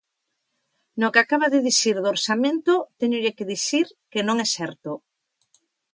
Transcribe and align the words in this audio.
No 0.99 1.07
que 1.13 1.21
acaba 1.21 1.47
de 1.53 1.59
dicir 1.67 1.95
do 2.03 2.09
orzamento, 2.15 2.73
téñolle 2.99 3.35
que 3.37 3.49
dicir 3.53 3.85
que 4.11 4.21
non 4.27 4.37
é 4.45 4.47
certo. 4.57 4.91